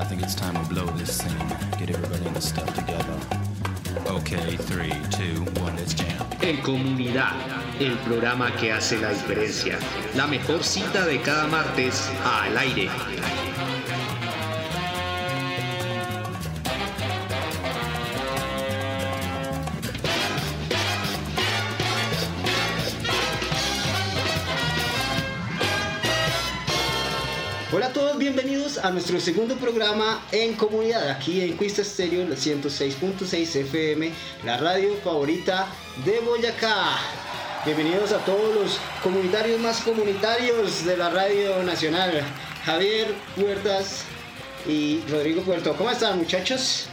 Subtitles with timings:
[0.00, 1.36] I think it's time to blow this scene.
[1.78, 3.18] Get everybody in the stuff together.
[4.06, 6.26] Okay, three, two, one, let's jam.
[6.40, 7.34] En Comunidad,
[7.78, 9.78] el programa que hace la diferencia.
[10.16, 12.88] La mejor cita de cada martes al aire.
[28.82, 34.10] A nuestro segundo programa en comunidad, aquí en Cuista Estéreo, la 106.6 FM,
[34.44, 35.66] la radio favorita
[36.04, 36.98] de Boyacá.
[37.64, 42.22] Bienvenidos a todos los comunitarios más comunitarios de la radio nacional,
[42.64, 44.04] Javier Puertas
[44.66, 45.74] y Rodrigo Puerto.
[45.76, 46.86] ¿Cómo están muchachos?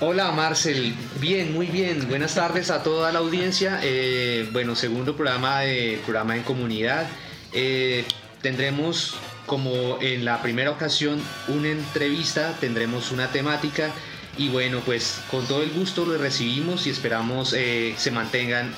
[0.00, 2.08] Hola Marcel, bien, muy bien.
[2.08, 3.80] Buenas tardes a toda la audiencia.
[3.82, 7.06] Eh, bueno, segundo programa de programa en comunidad.
[7.52, 8.04] Eh,
[8.42, 9.16] tendremos
[9.46, 13.92] como en la primera ocasión una entrevista, tendremos una temática
[14.38, 18.74] y bueno, pues con todo el gusto lo recibimos y esperamos eh, se mantengan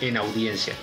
[0.00, 0.74] en audiencia.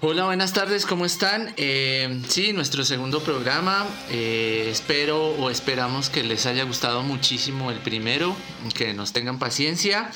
[0.00, 1.52] Hola, buenas tardes, ¿cómo están?
[1.56, 3.84] Eh, sí, nuestro segundo programa.
[4.10, 8.36] eh, espero o esperamos que les haya gustado muchísimo el primero,
[8.74, 10.12] que nos tengan paciencia.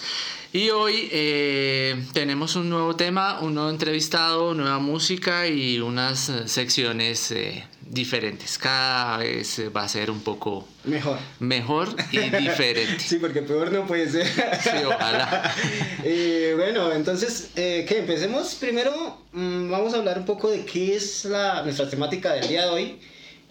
[0.55, 6.47] Y hoy eh, tenemos un nuevo tema, un nuevo entrevistado, nueva música y unas eh,
[6.47, 8.59] secciones eh, diferentes.
[8.59, 11.19] Cada vez eh, va a ser un poco Mejor.
[11.41, 12.99] mejor y diferente.
[13.01, 14.27] Sí, porque peor no puede ser.
[14.27, 15.55] Sí, ojalá.
[16.05, 18.01] Eh, bueno, entonces, eh, ¿qué?
[18.01, 18.57] Empecemos.
[18.57, 22.63] Primero, mm, vamos a hablar un poco de qué es la, nuestra temática del día
[22.67, 22.99] de hoy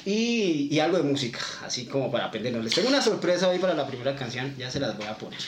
[0.06, 2.64] y, y algo de música, así como para aprendernos.
[2.64, 5.40] Les tengo una sorpresa hoy para la primera canción, ya se las voy a poner.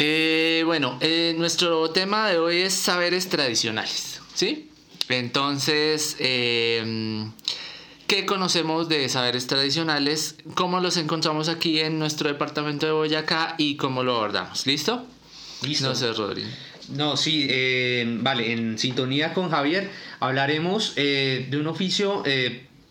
[0.00, 4.70] Eh, bueno, eh, nuestro tema de hoy es saberes tradicionales, ¿sí?
[5.08, 7.26] Entonces, eh,
[8.06, 10.36] ¿qué conocemos de saberes tradicionales?
[10.54, 14.68] ¿Cómo los encontramos aquí en nuestro departamento de Boyacá y cómo lo abordamos?
[14.68, 15.04] ¿Listo?
[15.62, 15.88] Listo.
[15.88, 16.48] No sé, Rodrigo.
[16.90, 17.48] No, sí,
[18.20, 22.22] vale, en sintonía con Javier hablaremos de un oficio,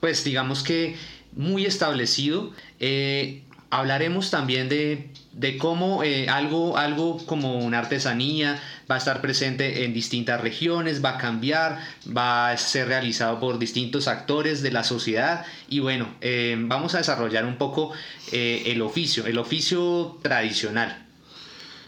[0.02, 0.98] pues digamos que
[1.38, 2.52] muy establecido.
[2.80, 9.22] Eh, hablaremos también de, de cómo eh, algo, algo como una artesanía va a estar
[9.22, 11.80] presente en distintas regiones, va a cambiar,
[12.16, 17.00] va a ser realizado por distintos actores de la sociedad y bueno, eh, vamos a
[17.00, 17.92] desarrollar un poco
[18.32, 21.06] eh, el oficio, el oficio tradicional.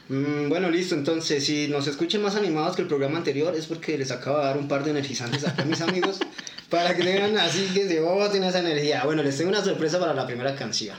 [0.09, 3.97] Mm, bueno, listo, entonces, si nos escuchan más animados que el programa anterior es porque
[3.97, 6.19] les acabo de dar un par de energizantes acá a mis amigos
[6.69, 9.03] para que tengan así que se boten esa energía.
[9.05, 10.97] Bueno, les tengo una sorpresa para la primera canción.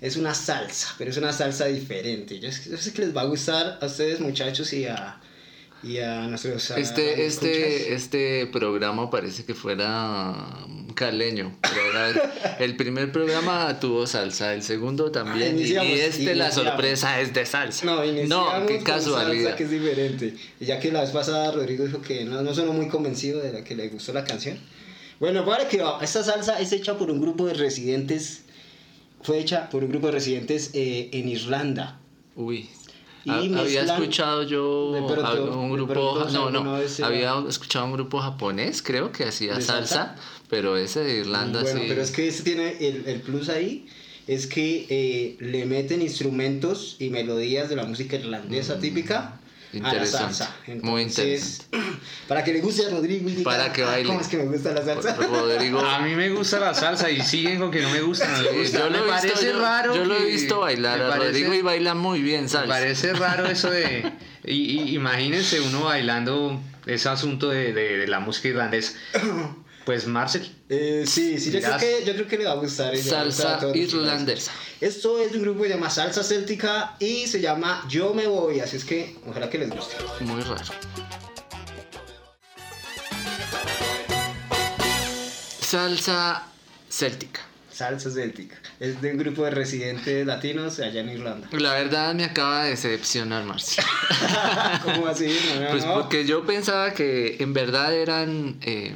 [0.00, 2.38] Es una salsa, pero es una salsa diferente.
[2.38, 5.20] Yo, yo sé que les va a gustar a ustedes muchachos y a,
[5.82, 6.70] y a nuestros...
[6.70, 10.34] a- Este, este, este programa parece que fuera
[10.94, 11.56] caleño.
[11.62, 15.56] pero ahora el primer programa tuvo salsa, el segundo también.
[15.56, 17.84] y- Iniciamos, y este, la sorpresa es de salsa.
[17.84, 19.42] No, iniciamos qué casualidad.
[19.50, 20.34] salsa que es diferente.
[20.60, 23.52] Y ya que la vez pasada Rodrigo dijo que no, no sonó muy convencido de
[23.52, 24.58] la que le gustó la canción.
[25.18, 28.42] Bueno, para que va, esta salsa es hecha por un grupo de residentes,
[29.22, 31.98] fue hecha por un grupo de residentes eh, en Irlanda.
[32.36, 32.68] Uy.
[33.24, 37.84] Y Ha- había escuchado yo pronto- un grupo, pronto no, no, vez era- había escuchado
[37.86, 40.16] un grupo japonés, creo que hacía ¿De salsa, salsa?
[40.48, 41.86] pero ese de Irlanda bueno, sí.
[41.88, 43.86] pero es que este tiene el, el plus ahí,
[44.26, 49.37] es que eh, le meten instrumentos y melodías de la música irlandesa típica.
[49.72, 50.44] A la Mm, Interesante,
[50.82, 51.66] muy Entonces,
[52.28, 54.08] Para que le guste a Rodrigo y diga, Para que "Ah, baile".
[54.08, 55.14] ¿Cómo es que me gusta la salsa?
[55.16, 55.80] Rodrigo.
[55.80, 58.26] A mí me gusta la salsa y siguen con que no me gusta.
[58.28, 58.78] No me gusta.
[58.78, 59.94] yo me lo he visto, parece yo- raro.
[59.94, 62.68] yo lo he visto bailar me a parece- Rodrigo y baila muy bien Me salsa.
[62.68, 64.10] parece raro eso de.
[64.44, 68.94] Y, y- imagínense uno bailando ese asunto de, de- de la música irlandesa.
[69.88, 70.46] Pues Marcel.
[70.68, 72.94] Eh, sí, sí, yo creo, que, yo creo que le va a gustar.
[72.94, 74.52] y le va a gustar a Salsa irlandesa.
[74.82, 78.26] Esto es de un grupo que se llama Salsa Céltica y se llama Yo Me
[78.26, 79.96] Voy, así es que ojalá que les guste.
[80.20, 80.62] Muy raro.
[85.60, 86.42] Salsa
[86.90, 87.40] céltica.
[87.72, 88.56] Salsa Céltica.
[88.80, 91.48] Es de un grupo de residentes latinos allá en Irlanda.
[91.52, 93.84] La verdad me acaba de decepcionar, Marcia.
[94.84, 95.28] ¿Cómo así?
[95.54, 95.94] No, no, Pues no.
[95.94, 98.94] porque yo pensaba que en verdad eran eh,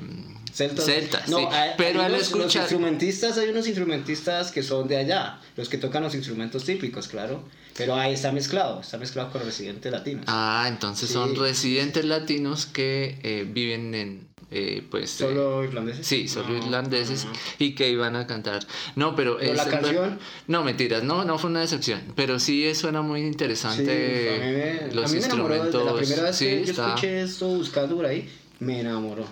[0.52, 0.84] Celtas.
[0.84, 1.44] celtas, No, sí.
[1.50, 2.62] hay- pero hay al Los escuchar...
[2.62, 7.42] instrumentistas, hay unos instrumentistas que son de allá, los que tocan los instrumentos típicos, claro.
[7.76, 10.24] Pero ahí está mezclado, está mezclado con residentes latinos.
[10.28, 11.14] Ah, entonces Sí.
[11.14, 15.14] son residentes latinos que eh, viven en, eh, pues...
[15.22, 16.06] eh, ¿Solo irlandeses?
[16.06, 17.32] Sí, solo No, irlandeses no.
[17.58, 18.60] y que iban a cantar.
[18.94, 19.38] No, pero...
[19.40, 20.18] ¿Pero la canción?
[20.48, 22.02] No, mentiras, no, no fue una decepción.
[22.14, 24.52] Pero sí suena muy Sí, interesante a mí
[24.88, 25.72] me, los a mí me enamoró instrumentos.
[25.72, 28.28] desde la primera vez sí, que yo escuché esto buscando por ahí,
[28.60, 29.24] me enamoró.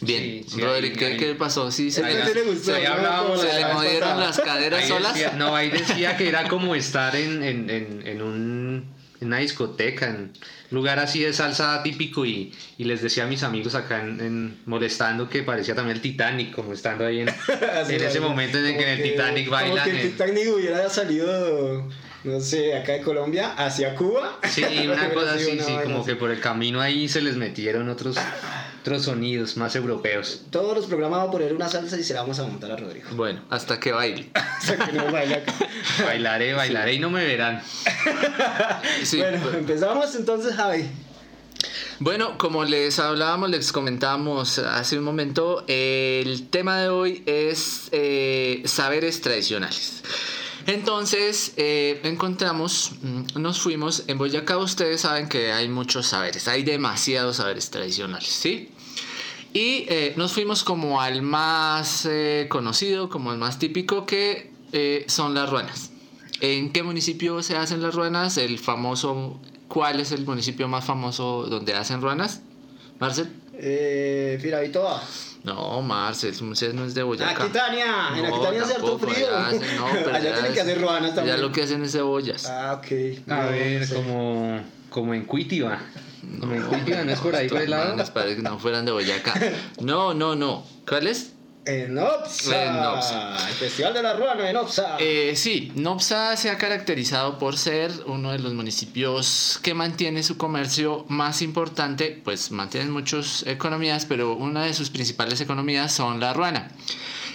[0.00, 1.70] Bien, Sí, sí, Rodri, ahí- ¿qué, pasó?
[1.70, 4.88] ¿Sí se, Ahí le, sí le gustó, Como se la le movieron las caderas Ahí
[4.88, 5.14] solas?
[5.14, 8.84] decía- no, ahí decía que era como estar en, en, en, en un,
[9.20, 10.32] en una discoteca, en
[10.70, 14.58] lugar así de salsa típico y, y les decía a mis amigos acá en, en-
[14.66, 17.28] molestando que parecía también el Titanic, como estando ahí en,
[17.90, 19.84] ese como momento en el que en el Titanic Como bailan.
[19.84, 21.88] que el en- Titanic hubiera salido,
[22.22, 24.38] no sé, acá de Colombia hacia Cuba.
[24.48, 26.06] Sí, una cosa así, una sí, vaina como así.
[26.10, 28.16] que por el camino ahí se les metieron otros,
[28.80, 30.42] otros sonidos más europeos.
[30.50, 32.76] Todos los programas vamos a poner una salsa y se la vamos a montar a
[32.76, 33.08] Rodrigo.
[33.12, 34.30] Bueno, hasta que baile.
[34.60, 35.54] Sea, que no baila acá.
[36.04, 37.62] Bailaré, bailaré y no me verán.
[39.02, 40.88] Sí, bueno, pues- empezamos entonces, Javi.
[42.00, 48.62] Bueno, como les hablábamos, les comentábamos hace un momento, el tema de hoy es eh,
[48.66, 50.02] saberes tradicionales.
[50.68, 56.62] Entonces, eh, encontramos, mm, nos fuimos, en Boyacá ustedes saben que hay muchos saberes, hay
[56.62, 58.68] demasiados saberes tradicionales, ¿sí?
[59.54, 65.06] Y eh, nos fuimos como al más eh, conocido, como el más típico, que eh,
[65.08, 65.90] son las ruanas.
[66.42, 68.36] ¿En qué municipio se hacen las ruanas?
[68.36, 72.42] El famoso, ¿cuál es el municipio más famoso donde hacen ruanas?
[73.00, 73.32] Marcel.
[73.54, 75.02] Eh, Firavitoa.
[75.48, 77.44] No, Marcel, usted no es de Boyacá.
[77.44, 78.08] Aquitania.
[78.16, 79.26] En No, Aquitania hace harto frío.
[79.28, 81.36] allá hacen- no, pero Allá tienen que hacer ruanas también.
[81.36, 82.46] Ya lo que hacen es cebollas.
[82.46, 82.86] Ah, ok.
[83.30, 83.94] A No, ver, no sé.
[83.94, 84.60] como,
[84.90, 85.78] como en Cuitiba.
[86.40, 87.90] Como en Cuitiba, ¿no es por ahí por el lado?
[87.90, 89.34] manes parece que no fueran de Boyacá.
[89.80, 90.64] No, no, no.
[90.86, 91.32] ¿Cuál es?
[91.68, 92.64] En Opsa.
[92.64, 93.36] En Opsa.
[93.46, 94.96] El Festival de la Ruana en Opsa.
[94.98, 100.38] Eh, sí, Nopsa se ha caracterizado por ser uno de los municipios que mantiene su
[100.38, 106.32] comercio más importante, pues mantienen muchas economías, pero una de sus principales economías son la
[106.32, 106.70] ruana.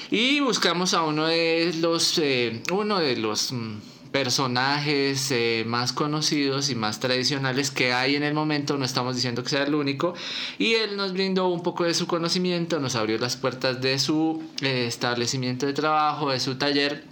[0.10, 3.78] Y buscamos a uno de los, eh, uno de los mm,
[4.14, 9.44] personajes eh, más conocidos y más tradicionales que hay en el momento, no estamos diciendo
[9.44, 10.14] que sea el único,
[10.60, 14.42] y él nos brindó un poco de su conocimiento, nos abrió las puertas de su
[14.62, 17.04] eh, establecimiento de trabajo, de su taller,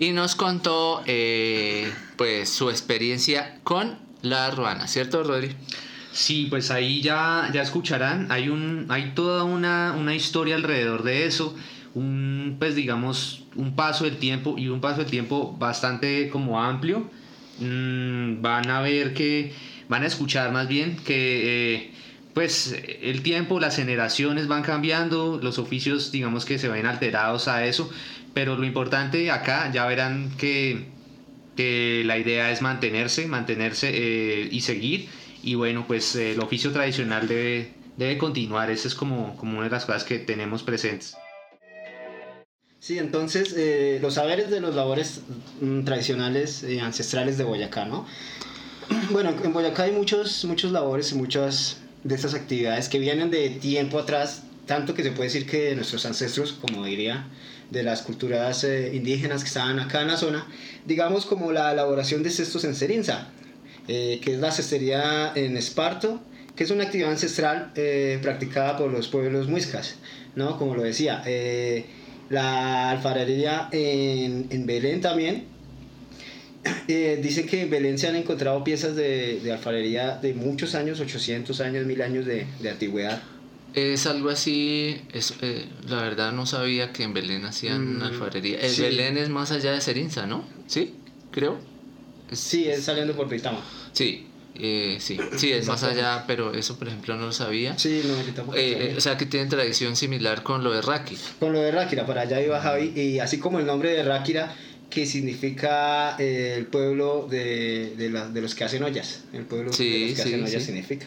[0.00, 5.54] y nos contó eh, pues su experiencia con la ruana, ¿cierto Rodri?
[6.10, 11.26] Sí, pues ahí ya, ya escucharán, hay, un, hay toda una, una historia alrededor de
[11.26, 11.54] eso,
[11.98, 17.10] un, pues digamos, un paso del tiempo y un paso del tiempo bastante como amplio.
[17.58, 19.52] Mm, van a ver que,
[19.88, 21.90] van a escuchar más bien que eh,
[22.34, 27.66] pues el tiempo, las generaciones van cambiando, los oficios digamos que se ven alterados a
[27.66, 27.90] eso,
[28.32, 30.86] pero lo importante acá ya verán que,
[31.56, 35.08] que la idea es mantenerse, mantenerse eh, y seguir
[35.42, 39.70] y bueno pues el oficio tradicional debe, debe continuar, esa es como, como una de
[39.70, 41.16] las cosas que tenemos presentes.
[42.80, 45.20] Sí, entonces eh, los saberes de los labores
[45.60, 48.06] mm, tradicionales y ancestrales de Boyacá, ¿no?
[49.10, 53.50] Bueno, en Boyacá hay muchos, muchos labores y muchas de estas actividades que vienen de
[53.50, 57.26] tiempo atrás, tanto que se puede decir que nuestros ancestros, como diría,
[57.70, 60.46] de las culturas eh, indígenas que estaban acá en la zona,
[60.86, 63.28] digamos como la elaboración de cestos en Serinza,
[63.88, 66.20] eh, que es la cestería en Esparto,
[66.54, 69.94] que es una actividad ancestral eh, practicada por los pueblos muiscas,
[70.34, 70.58] ¿no?
[70.58, 71.86] Como lo decía, eh,
[72.30, 75.44] la alfarería en, en Belén también.
[76.88, 81.00] Eh, dicen que en Belén se han encontrado piezas de, de alfarería de muchos años,
[81.00, 83.22] 800 años, 1000 años de, de antigüedad.
[83.74, 88.58] Es algo así, es, eh, la verdad no sabía que en Belén hacían Mm, alfarería.
[88.60, 88.82] El sí.
[88.82, 90.44] Belén es más allá de Serinza, ¿no?
[90.66, 90.94] ¿Sí?
[91.30, 91.58] Creo.
[92.30, 93.60] Es- Sí, es saliendo por Pitama.
[93.92, 94.26] Sí,
[94.58, 97.78] eh, sí, sí, es más allá, pero eso por ejemplo no lo sabía.
[97.78, 98.54] Sí, no, Pitama.
[98.56, 101.16] Eh, eh, o sea que tienen tradición similar con lo de Raki.
[101.38, 104.54] Con lo de Ráquira, para allá iba Javi, y así como el nombre de Ráquira,
[104.90, 109.72] que significa eh, el pueblo de, de, la- de los que hacen ollas, el pueblo
[109.72, 110.66] Sí, de los que sí, hacen ollas sí.
[110.66, 111.06] significa.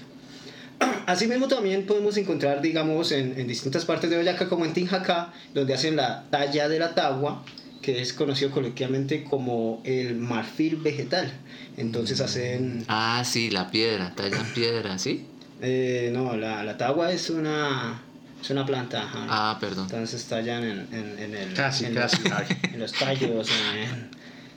[1.05, 5.73] Asimismo también podemos encontrar, digamos, en, en distintas partes de Boyacá, como en Tinjacá, donde
[5.73, 7.43] hacen la talla de la tagua,
[7.81, 11.31] que es conocido coloquialmente como el marfil vegetal.
[11.77, 12.85] Entonces hacen...
[12.87, 15.25] Ah, sí, la piedra, tallan piedra, ¿sí?
[15.61, 18.01] eh, no, la, la tagua es una,
[18.41, 19.03] es una planta.
[19.03, 19.25] ajá.
[19.29, 19.85] Ah, perdón.
[19.91, 22.17] Entonces tallan en, en, en el, Casi, en, casi.
[22.23, 22.33] Los,
[22.73, 23.49] en los tallos.
[23.49, 24.09] en-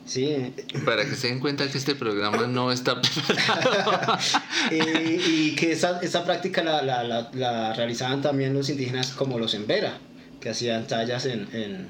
[0.06, 0.52] sí.
[0.84, 4.18] Para que se den cuenta que este programa no está preparado.
[4.70, 9.38] Y, y que esa, esa práctica la, la, la, la realizaban también los indígenas como
[9.38, 9.98] los embera,
[10.40, 11.88] que hacían tallas en, en,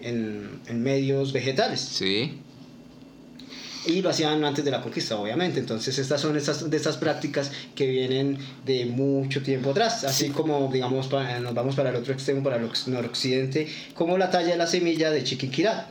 [0.00, 1.80] en, en medios vegetales.
[1.80, 2.38] Sí.
[3.86, 5.60] Y lo hacían antes de la conquista, obviamente.
[5.60, 10.02] Entonces estas son estas, de estas prácticas que vienen de mucho tiempo atrás.
[10.02, 14.30] Así como, digamos, pa- nos vamos para el otro extremo, para el noroccidente, como la
[14.30, 15.90] talla de la semilla de Chiquinquirá.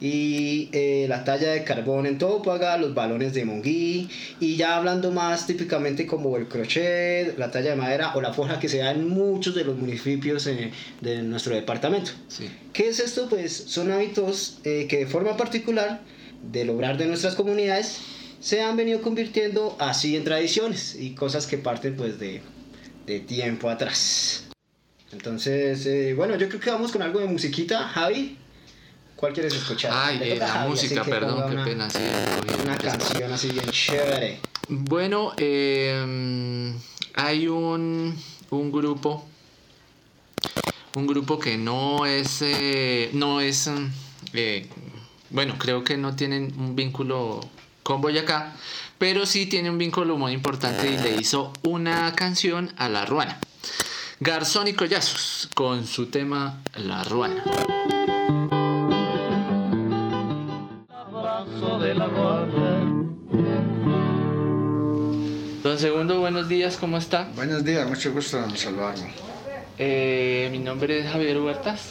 [0.00, 4.08] Y eh, la talla de carbón en Tópaga, los balones de Monguí
[4.40, 8.60] y ya hablando más típicamente como el crochet, la talla de madera o la forja
[8.60, 12.10] que se da en muchos de los municipios eh, de nuestro departamento.
[12.28, 12.50] Sí.
[12.72, 13.28] ¿Qué es esto?
[13.28, 16.00] Pues son hábitos eh, que de forma particular
[16.42, 18.00] del obrar de nuestras comunidades
[18.40, 22.42] se han venido convirtiendo así en tradiciones y cosas que parten pues de,
[23.06, 24.44] de tiempo atrás.
[25.12, 28.36] Entonces, eh, bueno, yo creo que vamos con algo de musiquita, Javi.
[29.16, 29.92] ¿Cuál quieres escuchar?
[29.94, 31.90] Ay, eh, la Javi, música, perdón, qué una- pena.
[31.90, 31.98] sí,
[32.62, 34.40] Una canción así bien chévere.
[34.68, 36.74] Bueno, eh,
[37.14, 38.14] hay un,
[38.50, 39.24] un grupo,
[40.96, 43.86] un grupo que no es, eh, no es, mm,
[44.34, 44.68] eh,
[45.30, 47.40] bueno, creo que no tienen un vínculo
[47.82, 48.54] con Boyacá,
[48.98, 53.38] pero sí tiene un vínculo muy importante y le hizo una canción a La Ruana.
[54.20, 57.44] Garzón y Collazos, con su tema La Ruana.
[65.76, 67.28] Don Segundo, buenos días, ¿cómo está?
[67.34, 69.04] Buenos días, mucho gusto en saludarlo.
[69.76, 71.90] Eh, mi nombre es Javier Huertas.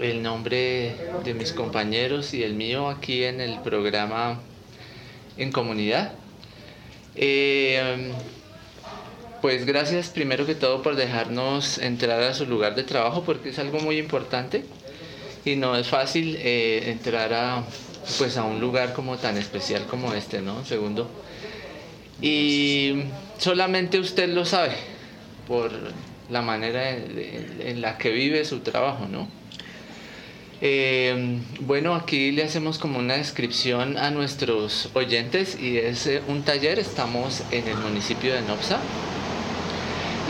[0.00, 4.40] El nombre de mis compañeros y el mío aquí en el programa
[5.36, 6.12] En Comunidad.
[7.14, 8.10] Eh,
[9.42, 13.58] pues gracias primero que todo por dejarnos entrar a su lugar de trabajo porque es
[13.58, 14.64] algo muy importante
[15.44, 17.64] y no es fácil eh, entrar a,
[18.16, 20.64] pues a un lugar como tan especial como este, ¿no?
[20.64, 21.10] Segundo.
[22.20, 23.04] Y
[23.38, 24.72] solamente usted lo sabe
[25.46, 25.70] por
[26.30, 29.28] la manera en, la que vive su trabajo, ¿no?
[30.62, 36.44] Eh, bueno, aquí le hacemos como una descripción a nuestros oyentes y es eh, un
[36.44, 38.78] taller, estamos en el municipio de Nopsa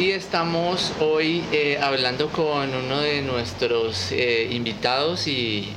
[0.00, 4.10] y estamos hoy eh, hablando con uno de nuestros
[4.50, 5.68] invitados y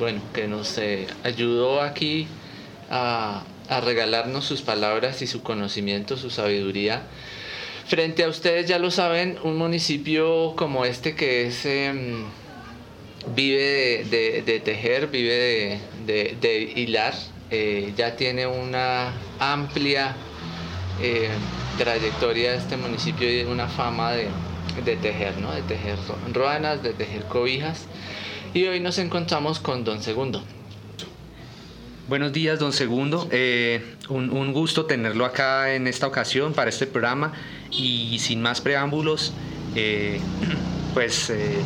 [0.00, 0.78] bueno, que nos
[1.22, 2.26] ayudó aquí
[2.90, 7.02] a, a regalarnos sus palabras y su conocimiento, su sabiduría.
[7.86, 11.64] Frente a ustedes, ya lo saben, un municipio como este que es...
[11.66, 12.24] em,
[13.34, 17.14] vive de, tejer, vive de, hilar,
[17.50, 20.14] eh, ya tiene una amplia
[21.02, 21.28] eh,
[21.78, 25.52] trayectoria este municipio y una fama de, tejer, ¿no?
[25.52, 25.96] de tejer
[26.32, 27.86] ruanas, de tejer cobijas.
[28.54, 30.42] Y hoy nos encontramos con Don Segundo.
[32.08, 33.28] Buenos días, don Segundo.
[33.32, 37.32] Eh, un, un gusto tenerlo acá en esta ocasión para este programa.
[37.72, 39.32] Y sin más preámbulos,
[39.74, 40.20] eh,
[40.94, 41.56] pues eh,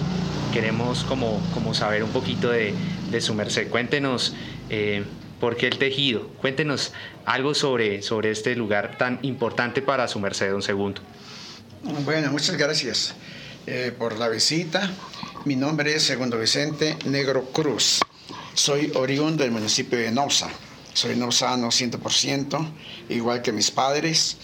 [0.51, 2.73] queremos como, como saber un poquito de,
[3.11, 3.69] de su merced.
[3.69, 4.35] Cuéntenos
[5.41, 6.29] por qué el tejido.
[6.41, 6.95] Cuéntenos
[7.27, 11.03] algo sobre, sobre este lugar tan importante para su merced, don Segundo.
[12.07, 13.15] Bueno, muchas gracias
[13.99, 14.91] por la visita.
[15.45, 18.01] Mi nombre es Segundo Vicente Negro Cruz.
[18.55, 20.51] Soy oriundo del municipio de Nosa.
[20.93, 22.69] Soy nosano 100%,
[23.09, 24.37] igual que mis padres.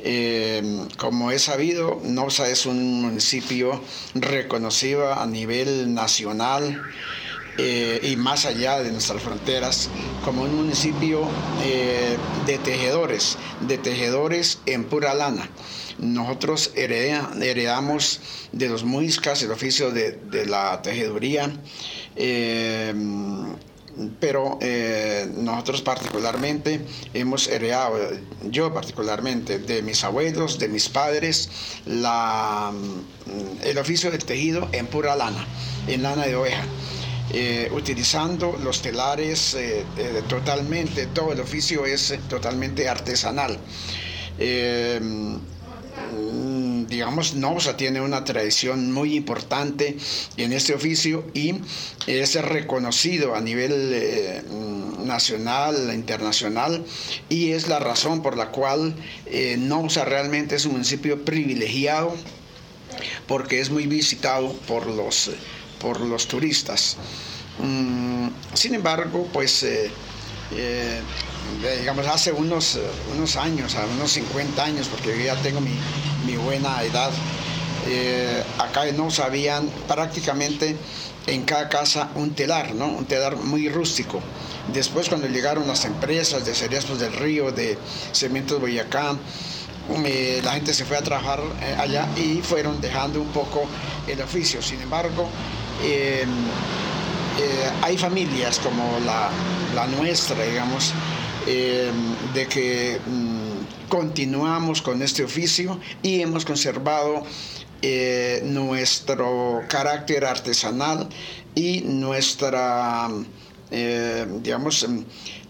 [0.00, 3.80] Eh, como he sabido, Nosa es un municipio
[4.14, 6.82] reconocido a nivel nacional
[7.56, 9.88] eh, y más allá de nuestras fronteras
[10.24, 11.22] como un municipio
[11.62, 15.48] eh, de tejedores, de tejedores en pura lana.
[15.98, 18.20] Nosotros hereda- heredamos
[18.52, 21.50] de los muiscas el oficio de, la tejeduría,
[22.16, 22.92] eh,
[24.18, 26.80] pero eh, nosotros particularmente
[27.14, 27.96] hemos heredado,
[28.50, 31.48] yo particularmente, de mis abuelos, de mis padres,
[31.86, 32.72] la,
[33.62, 35.46] el oficio del tejido en pura lana,
[35.86, 36.64] en lana de oveja.
[37.32, 39.56] Eh, utilizando los telares
[40.28, 43.58] totalmente, todo el oficio es totalmente artesanal.
[46.12, 49.96] Mm, digamos, Novosa tiene una tradición muy importante
[50.36, 51.56] en este oficio y
[52.06, 56.84] es reconocido a nivel eh, mm, nacional, internacional,
[57.28, 58.94] y es la razón por la cual
[59.26, 59.56] eh,
[60.04, 62.14] realmente es un municipio privilegiado
[63.26, 65.30] porque es muy visitado por los,
[65.80, 66.96] por los turistas.
[67.58, 69.90] Mm, sin embargo, pues, eh,
[70.52, 71.00] eh,
[71.78, 72.78] digamos, hace unos,
[73.14, 75.74] unos años, unos 50 años, porque yo ya tengo mi,
[76.26, 77.10] mi buena edad,
[77.86, 80.76] eh, acá no sabían prácticamente
[81.26, 82.86] en cada casa un telar, ¿no?
[82.88, 84.20] Un telar muy rústico.
[84.72, 87.78] Después cuando llegaron las empresas de Cereazos del Río, de
[88.12, 89.16] Cementos Boyacá,
[90.06, 93.66] eh, la gente se fue a trabajar eh, allá y fueron dejando un poco
[94.06, 94.62] el oficio.
[94.62, 95.28] Sin embargo,
[95.82, 96.24] eh,
[97.82, 100.94] hay familias como la nuestra, digamos,
[101.46, 101.90] eh,
[102.34, 107.24] de que mm, continuamos con este oficio y hemos conservado
[107.86, 111.06] eh, nuestro carácter artesanal
[111.54, 113.10] y nuestra,
[113.70, 114.86] eh, digamos,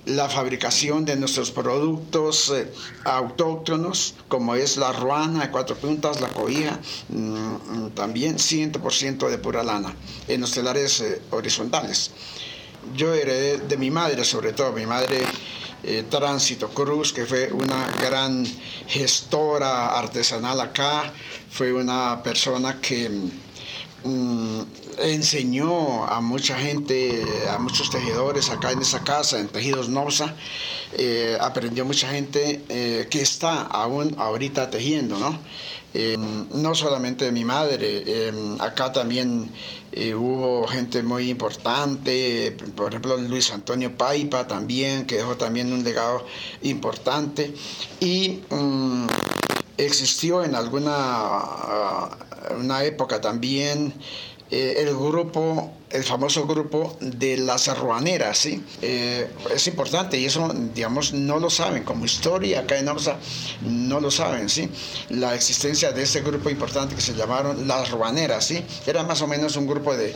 [0.07, 2.67] la fabricación de nuestros productos eh,
[3.05, 9.63] autóctonos, como es la ruana de cuatro puntas, la cobija, mm, también 100% de pura
[9.63, 9.95] lana,
[10.27, 12.11] en los telares horizontales.
[12.97, 15.23] Yo heredé de mi madre, sobre todo, mi madre
[15.87, 18.45] eh, Tránsito Cruz, que fue una gran
[18.87, 21.12] gestora artesanal acá,
[21.50, 23.11] fue una persona que
[24.05, 24.61] mm,
[24.99, 30.35] enseñó a mucha gente, a muchos tejedores acá en esa casa, en Tejidos Nosa,
[30.95, 35.38] eh, aprendió mucha gente eh, que está aún ahorita tejiendo, ¿no?
[36.55, 39.49] No solamente mi madre, acá también
[40.15, 46.25] hubo gente muy importante, por ejemplo Luis Antonio Paipa también, que dejó también un legado
[46.63, 47.55] importante,
[48.01, 49.07] y mm,
[49.79, 52.11] existió en alguna
[52.59, 53.95] una época también
[54.51, 58.63] eh, el grupo, el famoso grupo de las arruaneras, ¿sí?
[58.83, 63.17] Eh, es importante y eso, digamos, no lo saben, como historia acá en Osa
[63.63, 64.69] no lo saben, ¿sí?
[65.11, 68.65] La existencia de ese grupo importante que se llamaron las arruaneras, ¿sí?
[68.87, 70.13] Era más o menos un grupo de,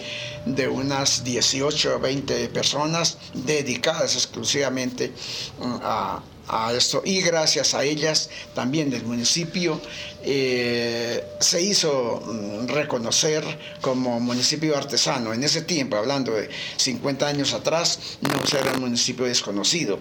[0.46, 5.12] de unas 18 o 20 personas dedicadas exclusivamente
[5.60, 9.80] mm, a a esto y gracias a ellas también del municipio
[10.22, 13.44] eh, se hizo mm, reconocer
[13.80, 15.32] como municipio artesano.
[15.32, 19.98] En ese tiempo, hablando de 50 años atrás, no era un municipio desconocido.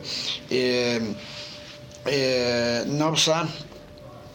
[0.50, 1.00] Eh,
[2.06, 2.84] eh,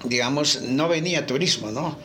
[0.05, 1.97] digamos, no venía turismo, ¿no?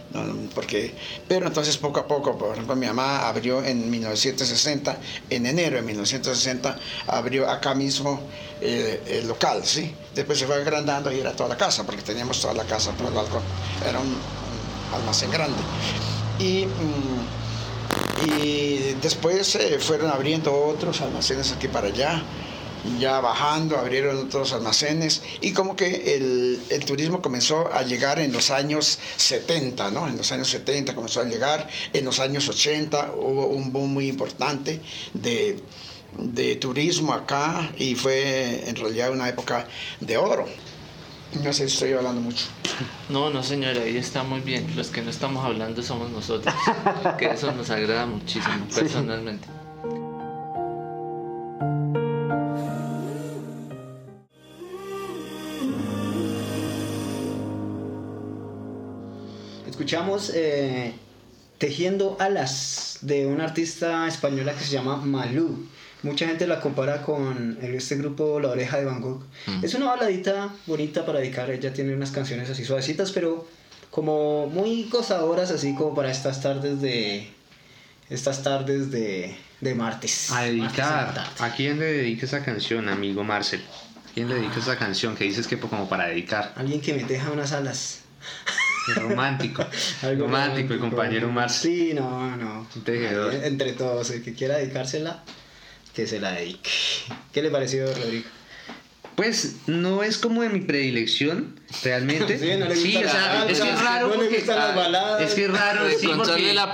[0.53, 0.93] Porque,
[1.27, 4.97] pero entonces poco a poco, por ejemplo, mi mamá abrió en 1960,
[5.29, 6.77] en enero de 1960,
[7.07, 8.19] abrió acá mismo
[8.61, 9.93] eh, el local, ¿sí?
[10.13, 13.07] Después se fue agrandando y era toda la casa, porque teníamos toda la casa por
[13.07, 13.41] el balcón,
[13.87, 14.15] era un,
[14.93, 15.57] almacén grande.
[16.39, 22.21] Y, mm, y después eh, fueron abriendo otros almacenes aquí para allá
[22.99, 28.31] ya bajando, abrieron otros almacenes y como que el, el, turismo comenzó a llegar en
[28.31, 30.07] los años 70, ¿no?
[30.07, 34.07] En los años 70 comenzó a llegar, en los años 80 hubo un boom muy
[34.07, 34.81] importante
[35.13, 35.61] de,
[36.17, 39.67] de turismo acá y fue en realidad una época
[39.99, 40.45] de oro.
[41.43, 42.45] No sé si estoy hablando mucho.
[43.09, 44.65] No, no señora, ahí está muy bien.
[44.75, 46.53] Los que no estamos hablando somos nosotros,
[47.17, 49.47] que eso nos agrada muchísimo personalmente.
[59.87, 60.91] Escuchamos eh,
[61.59, 65.65] Tejiendo Alas de una artista española que se llama Malú.
[66.03, 69.23] Mucha gente la compara con este grupo La Oreja de Van Gogh.
[69.45, 69.63] Mm.
[69.63, 71.49] Es una baladita bonita para dedicar.
[71.49, 73.47] Ella tiene unas canciones así suavecitas, pero
[73.89, 77.29] como muy gozadoras, así como para estas tardes de.
[78.09, 80.31] Estas tardes de, de martes.
[80.31, 81.31] A dedicar.
[81.39, 83.61] ¿A quién le dedica esa canción, amigo Marcel?
[84.13, 86.51] ¿Quién le dedica esa canción que dices que como para dedicar?
[86.57, 88.01] Alguien que me deja unas alas.
[88.95, 89.65] Romántico.
[90.17, 91.71] romántico, el compañero Marcel.
[91.71, 92.67] Sí, no, no.
[93.43, 95.23] Entre todos, el que quiera dedicársela,
[95.93, 96.69] que se la dedique.
[97.31, 98.36] ¿Qué le pareció, Rodrigo?
[99.17, 102.37] Pues no es como de mi predilección, realmente.
[102.39, 104.09] sí, no le gusta o es que es raro.
[104.09, 105.21] No le gustan las baladas.
[105.23, 105.89] Es que es raro.
[105.89, 106.53] Sí, porque...
[106.53, 106.71] la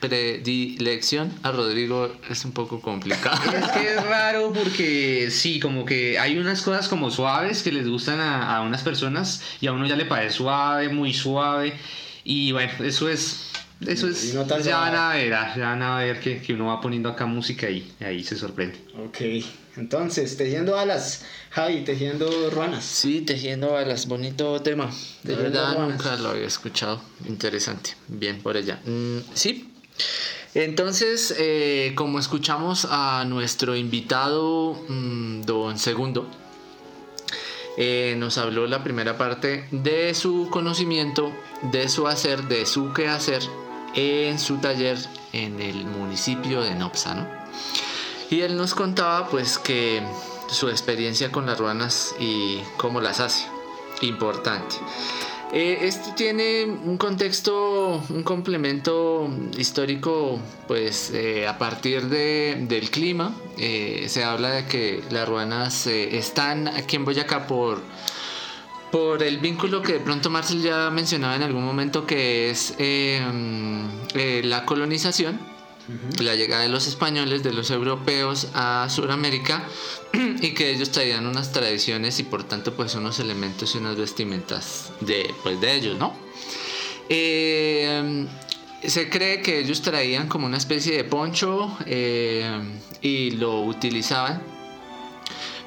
[0.00, 3.40] predilección a Rodrigo es un poco complicado.
[3.42, 7.88] Es que es raro porque sí, como que hay unas cosas como suaves que les
[7.88, 11.72] gustan a, a unas personas y a uno ya le parece suave, muy suave.
[12.22, 13.50] Y bueno, eso es
[13.84, 14.32] eso es.
[14.32, 17.68] ya van a ver, ya van a ver que, que, uno va poniendo acá música
[17.68, 18.78] y ahí se sorprende.
[19.04, 19.44] Ok.
[19.80, 22.84] Entonces, tejiendo alas, Javi, tejiendo ruanas.
[22.84, 24.90] Sí, tejiendo alas, bonito tema.
[25.22, 27.00] De verdad nunca lo había escuchado.
[27.26, 27.94] Interesante.
[28.06, 28.78] Bien por ella.
[28.84, 29.72] Mm, sí.
[30.52, 36.28] Entonces, eh, como escuchamos a nuestro invitado, mm, don Segundo,
[37.78, 41.32] eh, nos habló la primera parte de su conocimiento,
[41.72, 43.40] de su hacer, de su quehacer
[43.94, 44.98] en su taller
[45.32, 47.40] en el municipio de Nopsa, ¿no?
[48.30, 50.00] Y él nos contaba pues que
[50.48, 53.46] su experiencia con las ruanas y cómo las hace.
[54.02, 54.76] Importante.
[55.52, 60.38] Eh, esto tiene un contexto, un complemento histórico,
[60.68, 63.34] pues eh, a partir de, del clima.
[63.58, 67.82] Eh, se habla de que las ruanas están aquí en Boyacá por,
[68.92, 74.64] por el vínculo que de pronto Marcel ya mencionaba en algún momento, que es la
[74.64, 75.49] colonización
[76.20, 79.64] la llegada de los españoles, de los europeos a Sudamérica
[80.12, 84.92] y que ellos traían unas tradiciones y por tanto pues unos elementos y unas vestimentas
[85.00, 86.14] de, pues, de ellos, ¿no?
[87.08, 88.26] Eh,
[88.84, 92.60] se cree que ellos traían como una especie de poncho eh,
[93.02, 94.42] y lo utilizaban.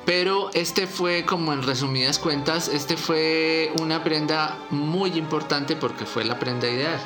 [0.06, 6.26] Pero este fue, como en resumidas cuentas, este fue una prenda muy importante porque fue
[6.26, 7.00] la prenda ideal.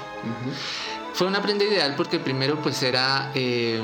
[1.18, 3.82] Fue una prenda ideal porque primero pues era eh,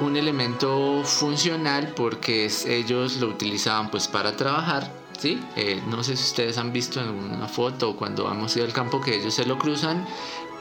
[0.00, 5.42] un elemento funcional porque ellos lo utilizaban pues para trabajar, ¿sí?
[5.56, 8.74] Eh, no sé si ustedes han visto en una foto o cuando hemos ido al
[8.74, 10.06] campo que ellos se lo cruzan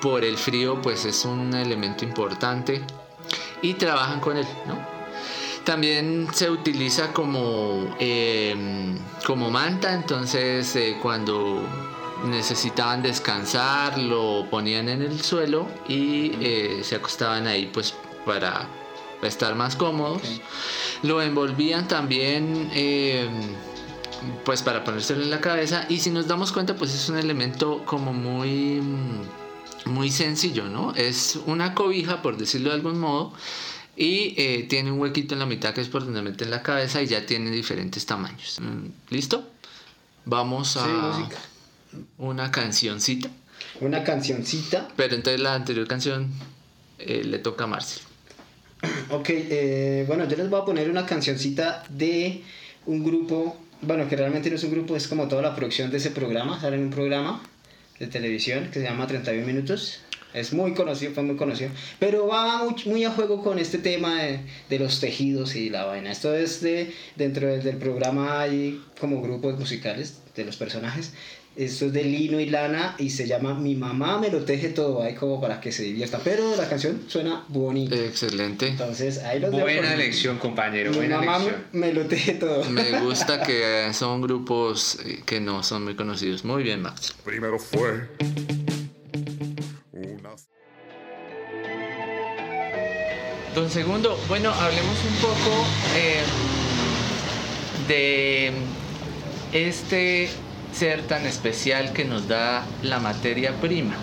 [0.01, 2.81] por el frío pues es un elemento importante
[3.61, 4.47] y trabajan con él.
[5.65, 8.97] También se utiliza como, em,
[9.27, 11.61] como manta, entonces eh, cuando
[12.23, 17.93] necesitaban descansar lo ponían en el suelo y eh, se acostaban ahí pues
[18.25, 18.67] para
[19.21, 20.21] estar más cómodos.
[21.03, 23.29] Lo envolvían también em,
[24.43, 27.83] pues para ponérselo en la cabeza y si nos damos cuenta pues es un elemento
[27.85, 28.81] como muy
[29.85, 30.93] muy sencillo, ¿no?
[30.95, 33.33] Es una cobija por decirlo de algún modo
[33.95, 37.01] y eh, tiene un huequito en la mitad que es por donde meten la cabeza
[37.01, 38.59] y ya tiene diferentes tamaños.
[38.59, 39.47] Mm, ¿Listo?
[40.25, 41.29] Vamos a
[42.17, 43.29] una cancioncita.
[43.81, 44.87] Una cancioncita.
[44.95, 46.31] Pero entonces la anterior canción
[46.99, 48.03] eh, le toca a Marcel.
[49.09, 52.43] Ok, eh, bueno, yo les voy a poner una cancioncita de
[52.85, 55.97] un grupo, bueno, que realmente no es un grupo, es como toda la producción de
[55.97, 57.41] ese programa, sale en un programa
[57.99, 60.01] de televisión que se llama 31 Minutos.
[60.33, 61.69] Es muy conocido, fue muy conocido.
[61.97, 65.85] Pero va muy, muy a juego con este tema de, de, los tejidos y la
[65.85, 66.11] vaina.
[66.11, 71.13] Esto es de, dentro del, del programa hay como grupos musicales de los personajes.
[71.55, 75.01] Esto es de lino y lana y se llama Mi mamá me lo teje todo,
[75.01, 76.19] ahí como para que se divierta.
[76.23, 77.95] Pero la canción suena bonita.
[77.95, 78.67] Excelente.
[78.67, 80.91] Entonces ahí los Buena elección, compañero.
[80.91, 81.63] Mi buena mamá elección.
[81.71, 82.65] me lo teje todo.
[82.69, 86.43] Me gusta que son grupos que no son muy conocidos.
[86.43, 87.15] Muy bien, Max.
[87.23, 88.09] Primero fue
[93.55, 95.65] Don Segundo, bueno, hablemos un poco
[95.95, 96.21] eh,
[97.87, 98.51] de
[99.53, 100.29] este
[100.75, 103.95] ser tan especial que nos da la materia prima,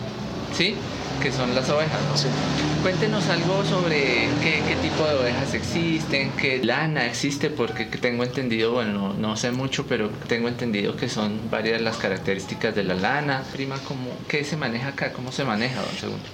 [0.56, 0.74] ¿sí?
[1.22, 2.00] Que son las ovejas.
[2.00, 2.82] ¿no?
[2.82, 8.72] Cuéntenos algo sobre qué, qué, tipo de ovejas existen, qué lana existe, porque tengo entendido,
[8.72, 12.94] bueno, no, no, sé mucho, pero tengo entendido que son varias las características de la
[12.94, 13.44] lana.
[13.52, 15.12] Prima, ¿cómo, ¿qué se maneja acá?
[15.12, 16.24] ¿Cómo se maneja, don Segundo?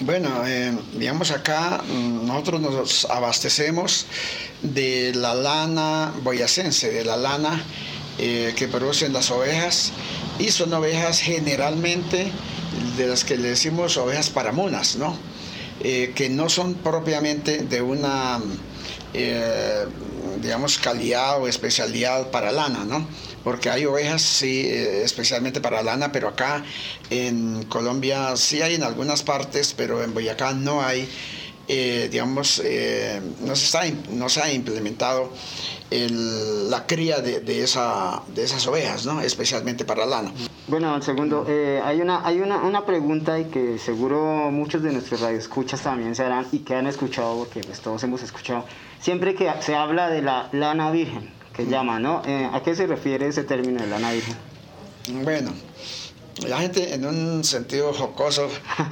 [0.00, 1.80] Bueno, eh, digamos acá
[2.24, 4.06] nosotros nos abastecemos
[4.62, 7.62] de la lana boyacense, de la lana
[8.18, 9.92] eh, que producen las ovejas
[10.38, 12.30] y son ovejas generalmente
[12.96, 15.16] de las que le decimos ovejas paramunas, ¿no?
[15.80, 18.38] Eh, que no son propiamente de una,
[19.14, 19.86] eh,
[20.40, 23.06] digamos, calidad o especialidad para lana, ¿no?
[23.42, 26.62] Porque hay ovejas, sí, especialmente para lana, pero acá
[27.10, 31.08] en Colombia sí hay en algunas partes, pero en Boyacá no hay,
[31.68, 35.30] eh, digamos, eh, no, se está, no se ha implementado
[35.90, 39.20] el, la cría de, de, esa, de esas ovejas, ¿no?
[39.20, 40.32] Especialmente para lana.
[40.68, 45.20] Bueno, segundo, eh, hay, una, hay una, una, pregunta y que seguro muchos de nuestros
[45.20, 48.64] radioescuchas también se harán y que han escuchado, porque pues todos hemos escuchado,
[49.00, 52.22] siempre que se habla de la lana virgen, que llama, ¿no?
[52.24, 54.36] Eh, ¿A qué se refiere ese término de lana virgen?
[55.24, 55.52] Bueno,
[56.46, 58.48] la gente en un sentido jocoso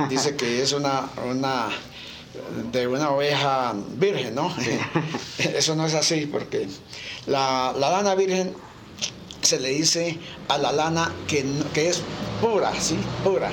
[0.09, 1.69] dice que es una, una
[2.73, 4.55] de una oveja virgen, ¿no?
[5.39, 6.69] Eso no es así, porque
[7.27, 8.55] la, la, lana virgen
[9.43, 12.03] se le dice a la lana que, que es
[12.41, 12.97] pura, ¿sí?
[13.25, 13.51] Pura.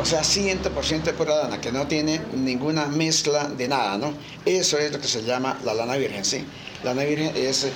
[0.00, 4.14] O sea, 100% de pura lana, que no tiene ninguna mezcla de nada, ¿no?
[4.44, 6.44] Eso es lo que se llama la lana virgen, ¿sí?
[6.82, 7.66] La lana virgen es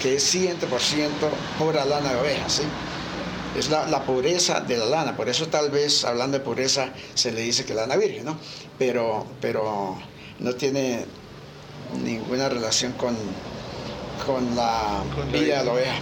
[0.00, 0.56] que es 100%
[1.58, 2.62] pura lana de oveja, ¿sí?
[3.56, 7.32] Es la, la, pureza de la lana, por eso tal vez hablando de pureza se
[7.32, 8.38] le dice que lana virgen, ¿no?
[8.78, 9.96] Pero, pero
[10.40, 11.06] no tiene
[12.04, 13.16] ninguna relación con,
[14.26, 16.00] con la con vida de la oveja.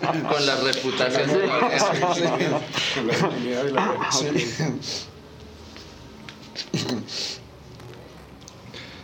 [0.00, 2.14] Con, con, la reputación de la oveja.
[2.14, 2.22] Sí,
[2.94, 4.12] con la dignidad de la oveja.
[4.12, 5.06] Sí.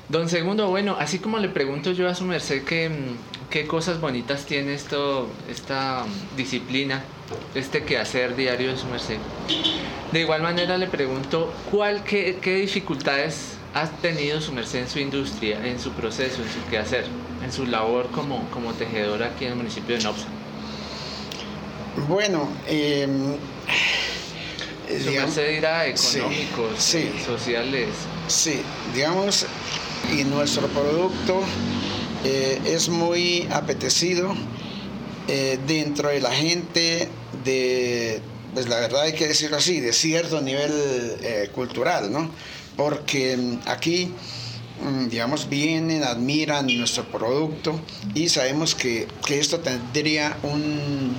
[0.08, 2.90] Don Segundo, bueno, así como le pregunto yo a su merced que,
[3.54, 6.04] qué cosas bonitas tiene esto, esta
[6.36, 7.04] disciplina,
[7.54, 9.18] este quehacer diario de su merced,
[10.10, 14.98] de igual manera le pregunto, ¿cuál, qué, qué dificultades ha tenido su merced en su
[14.98, 17.04] industria, en su proceso, en su quehacer,
[17.44, 20.26] en su labor como, como tejedora aquí en el municipio de Nopsa?
[22.08, 23.06] Bueno, eh,
[24.88, 27.90] su digamos, merced dirá económicos, sí, sí, sociales.
[28.26, 28.62] Sí,
[28.92, 29.46] digamos,
[30.12, 31.44] y nuestro producto
[32.24, 34.34] eh, es muy apetecido
[35.28, 37.08] eh, dentro de la gente
[37.44, 38.20] de,
[38.54, 40.72] pues la verdad hay que decirlo así, de cierto nivel
[41.22, 42.30] eh, cultural, ¿no?
[42.76, 44.10] Porque mm, aquí,
[44.82, 47.78] mm, digamos, vienen, admiran nuestro producto
[48.14, 51.14] y sabemos que, que esto tendría un,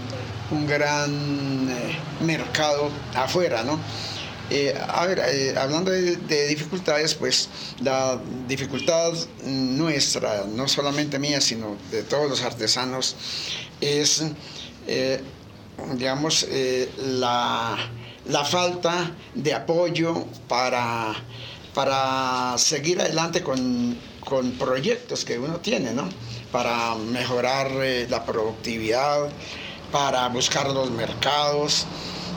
[0.50, 1.68] un gran
[2.22, 3.80] mercado afuera, ¿no?
[4.52, 7.50] Eh, a ver, eh, hablando de, de, dificultades, pues
[7.82, 13.16] la dificultad nuestra, no solamente mía, sino de todos los artesanos,
[13.82, 14.24] es,
[14.88, 15.20] eh,
[15.96, 16.46] digamos,
[16.98, 17.76] la,
[18.28, 21.16] la, falta de apoyo para,
[21.74, 26.08] para seguir adelante con, con, proyectos que uno tiene, ¿no?
[26.52, 27.72] Para mejorar
[28.10, 29.28] la productividad,
[29.92, 31.88] para buscar los mercados.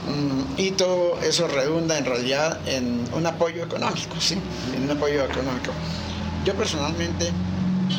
[0.06, 4.36] Mm, y todo eso redunda en realidad en un apoyo económico, ¿sí?
[4.74, 5.72] En un apoyo económico.
[6.44, 7.30] Yo personalmente,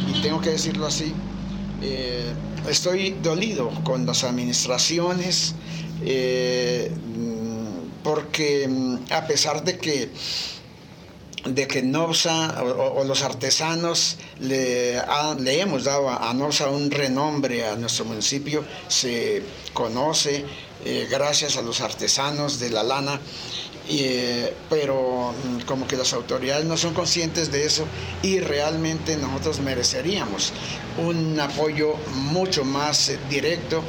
[0.07, 1.13] y tengo que decirlo así,
[1.81, 2.33] eh,
[2.67, 5.55] estoy dolido con las administraciones
[6.03, 10.09] eh, mm, porque mm, a pesar de que
[11.45, 15.01] de que NOPSA o, los artesanos le,
[15.61, 19.41] hemos dado a, a NOPSA un renombre a nuestro municipio, se
[19.73, 20.45] conoce,
[20.85, 23.19] eh, gracias a los artesanos de la lana,
[23.89, 27.85] eh, pero mm, como que las autoridades no son conscientes de eso
[28.21, 30.53] y realmente nosotros mereceríamos
[30.97, 31.95] un apoyo
[32.31, 33.83] mucho más eh, directo.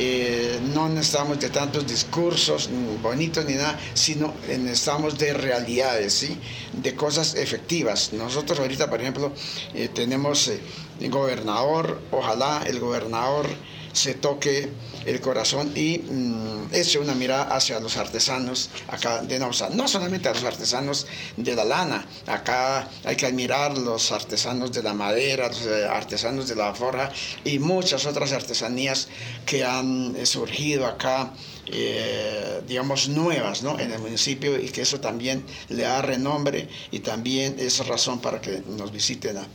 [0.00, 2.70] Eh, no necesitamos de tantos discursos
[3.02, 6.24] bonitos ni nada, sino necesitamos de realidades,
[6.72, 8.12] de cosas efectivas.
[8.12, 9.32] Nosotros ahorita, por ejemplo,
[9.74, 10.52] eh, tenemos
[11.00, 13.46] gobernador, ojalá el gobernador
[13.92, 14.68] se toque
[15.08, 19.70] el corazón y mmm, eche una mirada hacia los artesanos acá de Nausa.
[19.70, 24.82] No solamente a los artesanos de la lana, acá hay que admirar los artesanos de
[24.82, 27.10] la madera, los eh, artesanos de la forja
[27.44, 29.08] y muchas otras artesanías
[29.46, 31.32] que han eh, surgido acá.
[31.70, 33.78] Eh, digamos, nuevas ¿no?
[33.78, 38.40] en el municipio y que eso también le da renombre y también es razón para
[38.40, 39.46] que nos visiten a,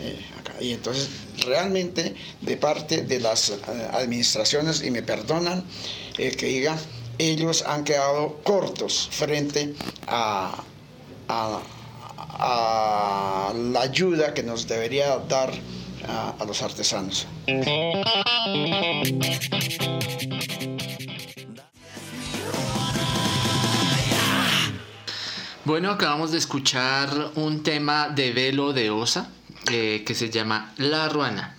[0.00, 0.18] eh.
[0.60, 1.08] Y entonces,
[1.46, 3.58] realmente, de parte de las eh,
[3.92, 5.64] administraciones, y me perdonan
[6.18, 6.76] eh, que diga,
[7.18, 9.74] ellos han quedado cortos frente
[10.06, 10.62] a,
[11.28, 11.60] a,
[13.54, 15.52] la ayuda que nos debería dar
[16.08, 17.26] a los artesanos.
[25.64, 29.30] Bueno, acabamos de escuchar un tema de velo de Osa
[29.70, 31.54] eh, que se llama La Ruana.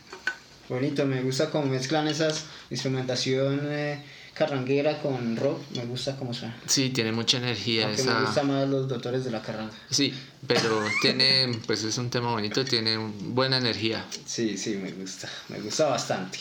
[0.70, 4.02] Bonito, me gusta cómo mezclan esas instrumentación eh,
[4.34, 6.56] carranguera con rock, me gusta cómo suena.
[6.66, 7.86] Sí, tiene mucha energía.
[7.86, 8.20] Aunque esa...
[8.20, 9.74] me gusta más los doctores de la carranga.
[9.90, 10.14] Sí,
[10.48, 14.06] pero tiene, pues es un tema bonito, tiene buena energía.
[14.26, 16.40] Sí, sí, me gusta, me gusta bastante.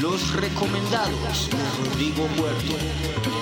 [0.00, 3.41] Los recomendados de Rodrigo Puerto.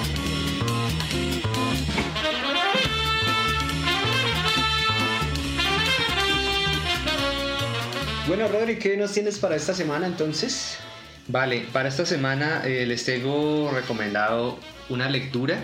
[8.31, 10.79] Bueno, Rodri, ¿qué nos tienes para esta semana entonces?
[11.27, 14.57] Vale, para esta semana eh, les tengo recomendado
[14.89, 15.59] una lectura.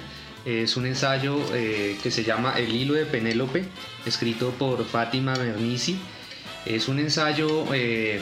[0.45, 3.67] Es un ensayo eh, que se llama El hilo de Penélope,
[4.05, 5.97] escrito por Fátima Mernissi.
[6.65, 8.21] Es un ensayo eh,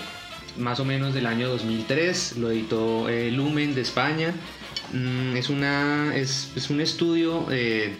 [0.58, 4.34] más o menos del año 2003, lo editó Lumen de España.
[4.92, 7.46] Mm, es, una, es, es un estudio,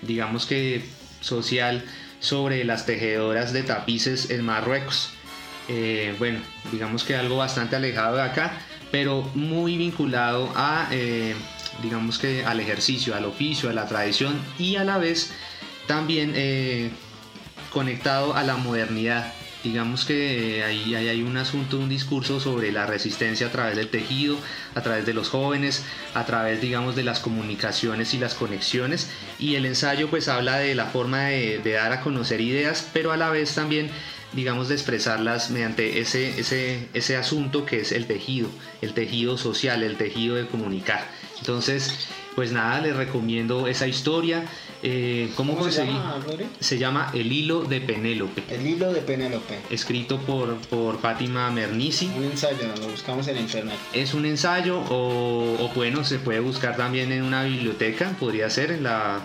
[0.02, 0.84] digamos que
[1.22, 1.82] social,
[2.20, 5.13] sobre las tejedoras de tapices en Marruecos.
[5.68, 8.52] Eh, bueno, digamos que algo bastante alejado de acá,
[8.90, 11.34] pero muy vinculado a, eh,
[11.82, 15.32] digamos que al ejercicio, al oficio, a la tradición y a la vez
[15.86, 16.90] también eh,
[17.70, 19.32] conectado a la modernidad.
[19.62, 24.36] Digamos que ahí, hay un asunto, un discurso sobre la resistencia a través del tejido,
[24.74, 29.08] a través de los jóvenes, a través, digamos, de las comunicaciones y las conexiones.
[29.38, 33.10] Y el ensayo pues habla de la forma de, de dar a conocer ideas, pero
[33.10, 33.90] a la vez también
[34.34, 38.48] digamos, de expresarlas mediante ese, ese, ese asunto que es el tejido,
[38.82, 41.08] el tejido social, el tejido de comunicar.
[41.38, 44.44] Entonces, pues nada, les recomiendo esa historia.
[44.82, 45.98] Eh, ¿Cómo, ¿Cómo se conseguí?
[45.98, 46.46] llama, Rodri?
[46.60, 49.58] Se llama El hilo de Penélope, El hilo de Penélope.
[49.70, 52.10] escrito por, por Fátima Mernissi.
[52.16, 53.76] Un ensayo, lo buscamos en internet.
[53.92, 58.72] Es un ensayo o, o bueno, se puede buscar también en una biblioteca, podría ser
[58.72, 59.20] en la,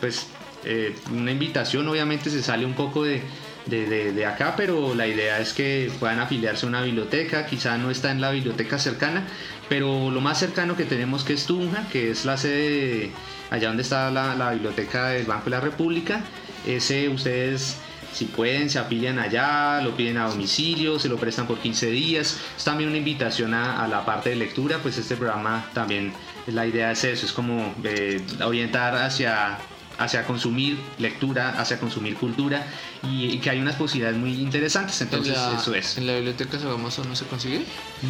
[0.00, 0.26] pues,
[0.64, 3.22] eh, una invitación, obviamente se sale un poco de,
[3.68, 8.10] de, acá, pero la idea es que puedan afiliarse a una biblioteca, quizá no está
[8.10, 9.24] en la biblioteca cercana,
[9.68, 13.10] pero lo más cercano que tenemos que es Tunja, que es la sede, de,
[13.50, 16.22] allá donde está la, la, biblioteca del Banco de la República,
[16.66, 17.76] ese ustedes
[18.12, 22.40] Si pueden, se afilian allá, lo piden a domicilio, se lo prestan por 15 días.
[22.56, 26.12] Es también una invitación a, a la parte de lectura, pues este programa también,
[26.46, 29.58] la idea es eso, es como eh, orientar hacia
[29.98, 32.66] hacia consumir lectura, hacia consumir cultura
[33.02, 35.00] y, y que hay unas posibilidades muy interesantes.
[35.00, 35.98] Entonces, ¿En la, eso es.
[35.98, 37.64] ¿En la biblioteca Sogamoso no se consigue?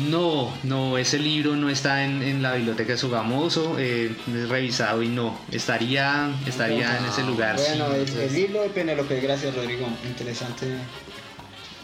[0.09, 5.03] No, no, ese libro no está en, en la biblioteca de Sogamoso, eh, es revisado
[5.03, 7.57] y no, estaría, estaría en ese lugar.
[7.57, 8.13] Bueno, sí.
[8.13, 9.87] el, el libro de Penélope, gracias Rodrigo.
[10.07, 10.67] Interesante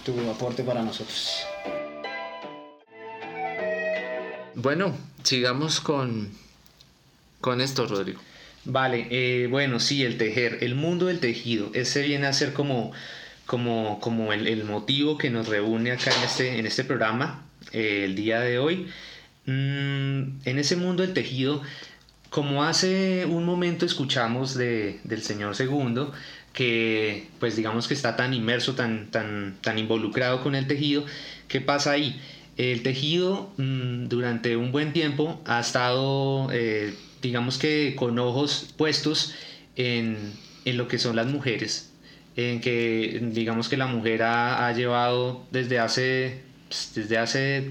[0.05, 1.45] tu aporte para nosotros.
[4.55, 6.31] Bueno, sigamos con,
[7.41, 8.21] con esto, Rodrigo.
[8.65, 12.93] Vale, eh, bueno, sí, el tejer, el mundo del tejido, ese viene a ser como,
[13.47, 18.15] como, como el, motivo que nos reúne acá en este, en este programa eh, el
[18.15, 18.89] día de hoy.
[19.47, 21.63] Mm, en ese mundo del tejido,
[22.31, 26.13] como hace un momento escuchamos de, del señor segundo,
[26.55, 31.05] que pues digamos que está tan inmerso, tan, tan, tan involucrado con el tejido,
[31.49, 32.19] ¿qué pasa ahí?
[32.57, 36.95] El tejido mm, durante un buen tiempo ha estado, eh,
[37.25, 39.35] digamos que con ojos puestos
[39.77, 40.33] en,
[40.67, 41.91] en lo que son las mujeres,
[42.37, 47.71] en que digamos que la mujer ha, ha llevado desde hace, pues, desde hace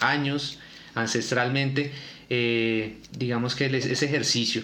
[0.00, 0.58] años,
[0.94, 1.92] ancestralmente,
[2.28, 4.62] eh, digamos que ese ejercicio.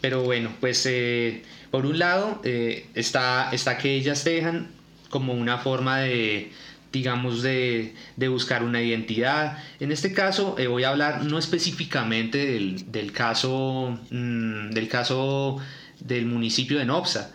[0.00, 4.68] Pero bueno, pues eh, por un lado eh, está, está que ellas tejan
[5.10, 6.50] como una forma de,
[6.96, 9.58] digamos, de, de buscar una identidad.
[9.80, 15.58] En este caso eh, voy a hablar no específicamente del, del caso, mm, del caso
[16.00, 17.32] del municipio de Nopsa.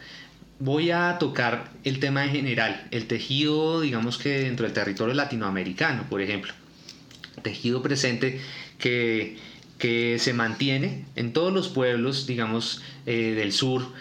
[0.59, 6.05] Voy a tocar el tema en general, el tejido, digamos que dentro del territorio latinoamericano,
[6.09, 6.53] por ejemplo
[7.41, 8.39] tejido presente
[8.77, 9.37] que,
[9.77, 13.91] que se mantiene en todos los pueblos, digamos, eh, del sur,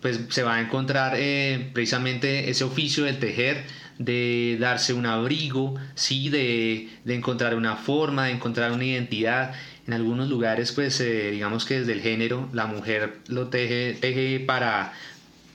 [0.00, 3.64] pues se va a encontrar eh, precisamente ese oficio del tejer,
[3.98, 6.28] de darse un abrigo, ¿sí?
[6.28, 9.54] de, de encontrar una forma, de encontrar una identidad.
[9.86, 14.40] En algunos lugares, pues eh, digamos que desde el género, la mujer lo teje, teje
[14.40, 14.92] para,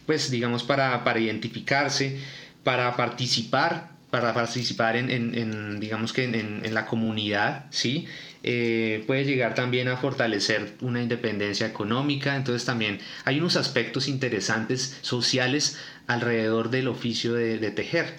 [0.06, 2.20] pues digamos, para, para identificarse,
[2.64, 8.08] para participar, para participar en, en- en, digamos que en, en- la comunidad, ¿sí?
[8.42, 14.98] Eh, puede llegar también a fortalecer una independencia económica, entonces también hay unos aspectos interesantes
[15.02, 15.78] sociales
[16.10, 18.18] alrededor del oficio de, de tejer,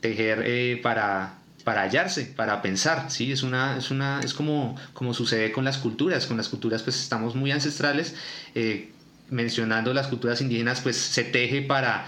[0.00, 3.32] tejer eh, para, para hallarse, para pensar, ¿sí?
[3.32, 7.00] Es, una, es, una, es como, como sucede con las culturas, con las culturas pues
[7.02, 8.14] estamos muy ancestrales,
[8.54, 8.92] eh,
[9.28, 12.06] mencionando las culturas indígenas, pues se teje para,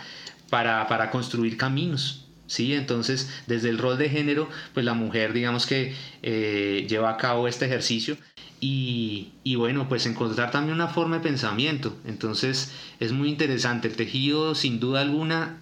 [0.50, 2.20] para, para construir caminos.
[2.46, 7.16] Sí, entonces desde el rol de género, pues la mujer digamos que eh, lleva a
[7.16, 8.18] cabo este ejercicio
[8.64, 11.94] y, y bueno, pues encontrar también una forma de pensamiento.
[12.06, 13.88] Entonces es muy interesante.
[13.88, 15.60] El tejido, sin duda alguna,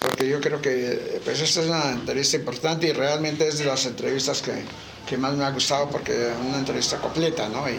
[0.00, 3.86] porque yo creo que pues esta es una entrevista importante y realmente es de las
[3.86, 4.52] entrevistas que,
[5.08, 7.68] que más me ha gustado porque es una entrevista completa, ¿no?
[7.68, 7.78] Y,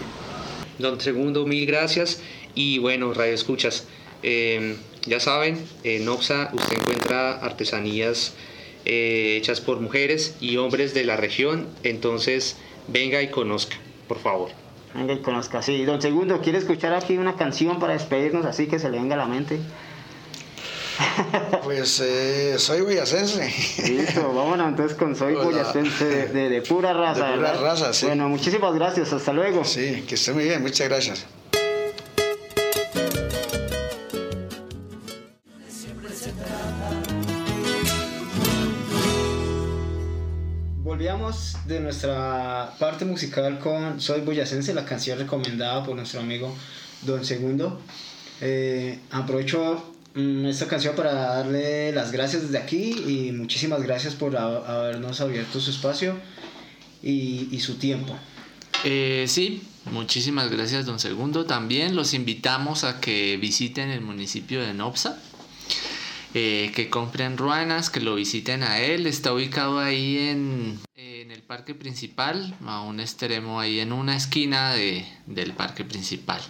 [0.81, 2.21] Don Segundo, mil gracias.
[2.55, 3.85] Y bueno, Radio Escuchas,
[4.23, 8.33] eh, ya saben, en Oxa usted encuentra artesanías
[8.85, 11.67] eh, hechas por mujeres y hombres de la región.
[11.83, 12.57] Entonces,
[12.87, 14.49] venga y conozca, por favor.
[14.93, 15.61] Venga y conozca.
[15.61, 19.15] Sí, don Segundo, ¿quiere escuchar aquí una canción para despedirnos así que se le venga
[19.15, 19.59] a la mente?
[21.63, 23.53] Pues eh, soy boyacense.
[23.89, 25.45] Listo, vámonos entonces con Soy Hola.
[25.45, 27.27] Boyacense de, de- de pura raza.
[27.27, 27.61] De pura ¿verdad?
[27.61, 28.05] raza, sí.
[28.07, 29.63] Bueno, muchísimas gracias, hasta luego.
[29.63, 31.25] Sí, que esté muy bien, muchas gracias.
[40.83, 46.53] Volvíamos de nuestra parte musical con Soy Boyacense, la canción recomendada por nuestro amigo
[47.03, 47.79] Don Segundo.
[48.41, 54.57] Eh, aprovecho esta canción para darle las gracias desde aquí y muchísimas gracias por ha-
[54.67, 56.17] habernos abierto su espacio
[57.01, 58.17] y, y su tiempo.
[58.83, 61.45] Eh, sí, muchísimas gracias, don Segundo.
[61.45, 65.17] También los invitamos a que visiten el municipio de Nopsa,
[66.33, 69.05] eh, que compren ruanas, que lo visiten a él.
[69.07, 74.73] Está ubicado ahí en, en el parque principal, a un extremo ahí en una esquina
[74.73, 76.41] de- del parque principal.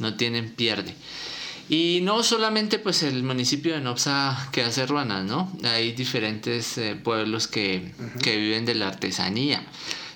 [0.00, 0.94] No tienen pierde.
[1.70, 5.50] Y no solamente pues el municipio de Nopsa que hace ruanas, ¿no?
[5.62, 7.92] Hay diferentes eh, pueblos que,
[8.22, 9.62] que viven de la artesanía.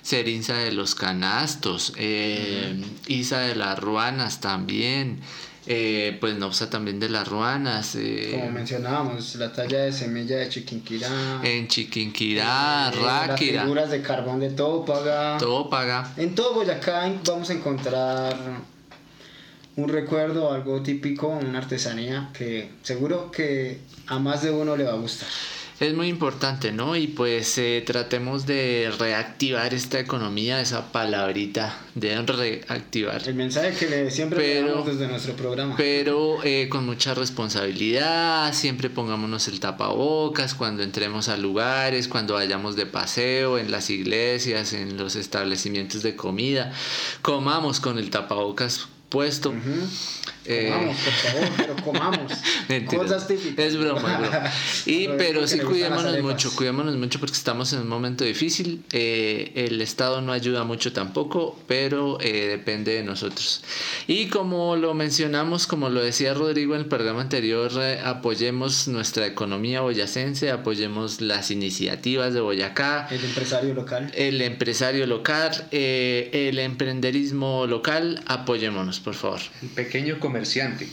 [0.01, 5.21] Serinza de los Canastos, eh, Isa de las Ruanas también,
[5.65, 10.49] eh, pues Nopsa también de las Ruanas, eh, Como mencionábamos, la talla de semilla de
[10.49, 11.09] Chiquinquirá,
[11.41, 15.37] en Chiquinquirá, eh, las Ráquira, figuras de carbón de Tópaga.
[15.39, 16.13] Tópaga.
[16.17, 18.37] En todo Boyacá vamos a encontrar
[19.77, 24.93] un recuerdo, algo típico, una artesanía que seguro que a más de uno le va
[24.93, 25.27] a gustar.
[25.77, 26.95] Es muy importante, ¿no?
[26.95, 33.27] Y pues eh, tratemos de reactivar esta economía, esa palabrita de reactivar.
[33.27, 35.75] El mensaje que le- siempre le Pero- damos desde nuestro programa.
[35.75, 42.77] Pero eh, con mucha responsabilidad, siempre pongámonos el tapabocas cuando entremos a lugares, cuando vayamos
[42.77, 46.71] de paseo, en las iglesias, en los establecimientos de comida,
[47.21, 49.51] comamos con el tapabocas puesto.
[49.51, 49.87] Ujú.
[50.47, 52.31] Eh, Comamos, por favor, pero comamos.
[52.69, 53.03] Mentiras.
[53.05, 53.65] Cosas típicas.
[53.65, 54.51] Es broma, broma.
[54.85, 58.83] Y, Pero sí cuidémonos mucho, cuidémonos mucho porque estamos en un momento difícil.
[58.91, 63.63] Eh, el Estado no ayuda mucho tampoco, pero eh, depende de nosotros.
[64.07, 69.25] Y como lo mencionamos, como lo decía Rodrigo en el programa anterior, eh, apoyemos nuestra
[69.25, 74.11] economía boyacense, apoyemos las iniciativas de Boyacá El empresario local.
[74.15, 79.39] el empresario local, eh, el emprenderismo local, apoyémonos, por favor.
[79.61, 80.87] El pequeño comerciante.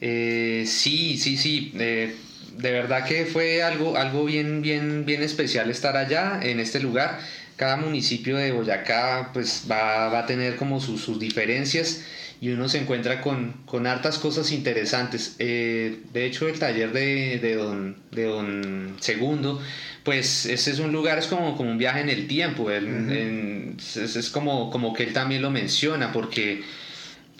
[0.00, 1.72] Eh, sí, sí, sí.
[1.78, 2.14] eh,
[2.56, 7.18] de verdad que fue algo, algo bien, bien, bien especial estar allá, en este lugar.
[7.56, 12.02] Cada municipio de Boyacá pues va, va a tener como sus, sus diferencias
[12.40, 15.36] y uno se encuentra con, con hartas cosas interesantes.
[15.38, 19.60] Eh, de hecho, el taller de, de, don, de don Segundo,
[20.04, 22.70] pues ese es un lugar, es como, como un viaje en el tiempo.
[22.70, 26.62] él- en- es, es como, como que él también lo menciona, porque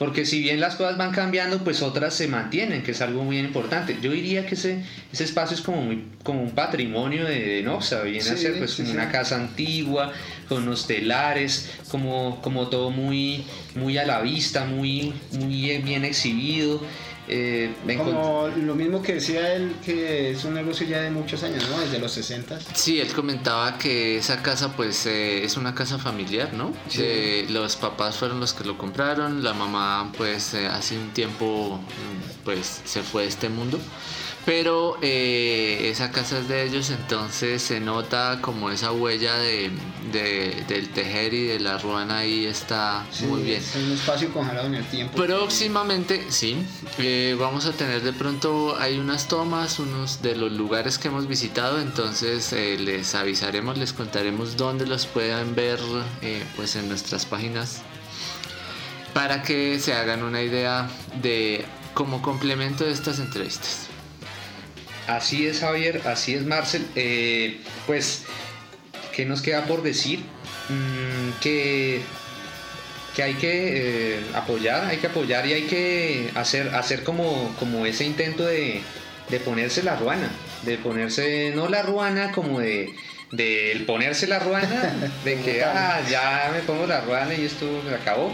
[0.00, 3.38] porque si bien las cosas van cambiando, pues otras se mantienen, que es algo muy
[3.38, 3.98] importante.
[4.00, 4.82] Yo diría que ese,
[5.12, 8.56] ese espacio es como, muy, como un patrimonio de, de Noxa, viene a Sí, ser
[8.56, 8.94] pues sí, como sí.
[8.94, 10.10] una casa antigua,
[10.48, 13.44] con unos telares, como, como todo muy,
[13.74, 16.80] muy a la vista, muy, muy bien exhibido.
[17.32, 21.44] Eh, me Como lo mismo que decía él, que es un negocio ya de muchos
[21.44, 21.78] años, ¿no?
[21.78, 22.58] Desde los 60.
[22.74, 26.72] Sí, él comentaba que esa casa pues eh, es una casa familiar, ¿no?
[26.88, 27.02] Sí.
[27.04, 31.78] Eh, los papás fueron los que lo compraron, la mamá pues eh, hace un tiempo
[31.78, 33.78] mm, pues se fue de este mundo,
[34.46, 39.70] pero eh, esa casa es de ellos, entonces se nota como esa huella de,
[40.12, 43.60] de- del tejer y de la ruana ahí está Sí, muy bien.
[43.62, 45.14] Es un espacio congelado en el tiempo.
[45.16, 46.56] Próximamente, sí,
[46.98, 51.28] eh, vamos a tener de pronto, hay unas tomas, unos de los lugares que hemos
[51.28, 55.78] visitado, entonces eh, les avisaremos, les contaremos dónde los puedan ver
[56.22, 57.82] eh, pues en nuestras páginas
[59.12, 60.88] para que se hagan una idea
[61.20, 61.64] de
[61.94, 63.88] como complemento de estas entrevistas.
[65.16, 66.86] Así es, Javier, así es, Marcel.
[66.94, 68.22] Eh, pues,
[69.12, 70.20] ¿qué nos queda por decir?
[70.68, 72.00] Mm, que,
[73.16, 77.86] que hay que eh, apoyar, hay que apoyar y hay que hacer, hacer como, como
[77.86, 78.82] ese intento de,
[79.28, 80.30] de ponerse la ruana,
[80.62, 82.94] de ponerse, no la ruana como de
[83.30, 84.92] de el ponerse la ruana,
[85.24, 88.32] de que ah, ya me pongo la ruana y esto se acabó.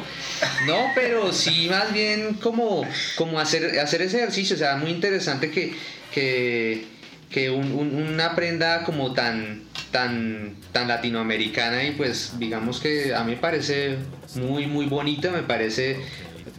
[0.66, 2.86] No, pero sí más bien como,
[3.16, 5.74] como hacer, hacer ese ejercicio, o sea, muy interesante que,
[6.12, 6.86] que,
[7.30, 13.22] que un- un- una prenda como tan, tan, tan latinoamericana y pues digamos que a
[13.24, 13.98] mí me parece
[14.34, 16.00] muy, muy bonita, me parece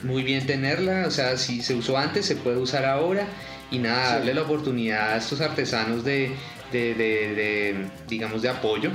[0.03, 3.27] muy bien tenerla, o sea, si se usó antes, se puede usar ahora
[3.71, 6.31] y nada, darle la oportunidad a estos artesanos de,
[6.71, 8.91] de, de- de, digamos, de apoyo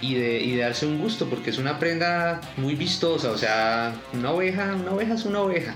[0.00, 3.94] y de, y de darse un gusto, porque es una prenda muy vistosa, o sea,
[4.12, 5.74] una oveja, una oveja es una oveja.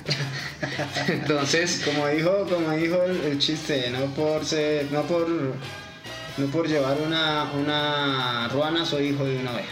[1.09, 6.69] Entonces, Como dijo, como dijo el, el chiste, no por ser, no por, no por
[6.69, 9.69] llevar una, una ruana soy hijo de una oveja.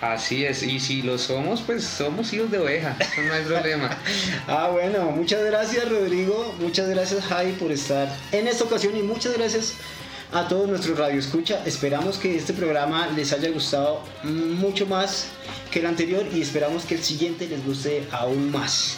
[0.00, 3.90] así es, y si lo somos, pues somos hijos de oveja, eso no hay problema.
[4.48, 9.34] Ah, bueno, muchas gracias Rodrigo, muchas gracias Javi por estar en esta ocasión y muchas
[9.38, 9.74] gracias
[10.32, 11.62] a todos nuestros radioescucha.
[11.64, 15.28] Esperamos que este programa les haya gustado mucho más
[15.70, 18.96] que el anterior y esperamos que el siguiente les guste aún más.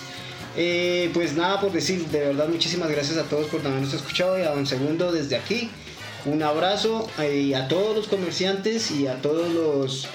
[0.57, 4.43] Eh, pues nada por decir, de verdad muchísimas gracias a todos por habernos escuchado y
[4.43, 5.71] a un segundo desde aquí.
[6.25, 10.09] Un abrazo eh, a todos los comerciantes y a todos los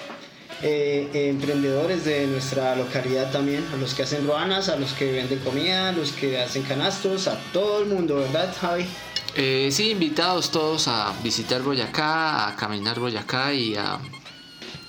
[0.61, 5.39] eh, emprendedores de nuestra localidad también, a los que hacen ruanas, a los que venden
[5.39, 8.85] comida, a los que hacen canastos, a todo el mundo, ¿verdad, Javi?
[9.39, 13.99] Eh, sí, invitados todos a visitar Boyacá, a caminar Boyacá y a,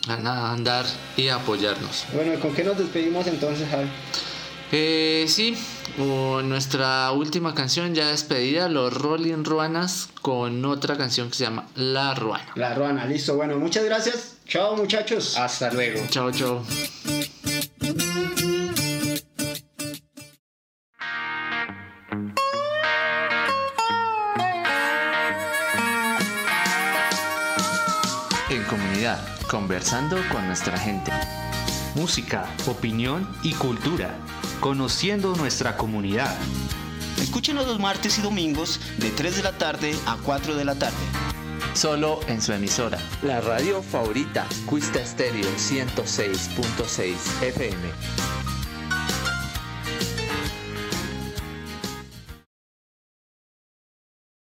[0.08, 0.86] andar
[1.18, 2.06] y a apoyarnos.
[2.14, 3.88] Bueno, ¿con qué nos despedimos entonces, Javi?
[4.72, 5.54] Eh, sí,
[5.98, 12.14] nuestra última canción ya despedida, los Rolling Ruanas, con otra canción que se llama La
[12.14, 12.46] Ruana.
[12.54, 13.36] La ruana, listo.
[13.36, 14.36] Bueno, muchas gracias.
[14.46, 15.36] Chao, muchachos.
[15.36, 16.00] Hasta luego.
[16.08, 16.64] Chao, chao.
[29.48, 31.10] Conversando con nuestra gente.
[31.94, 34.14] Música, opinión y cultura.
[34.60, 36.36] Conociendo nuestra comunidad.
[37.20, 40.96] Escúchenos los martes y domingos de 3 de la tarde a 4 de la tarde.
[41.72, 42.98] Solo en su emisora.
[43.22, 48.57] La radio favorita, Cuista Estéreo 106.6 FM.